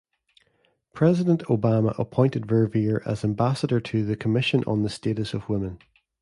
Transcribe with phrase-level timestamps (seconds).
[0.93, 5.77] President Obama appointed Verveer as Ambassador to the Commission on the Status of Women.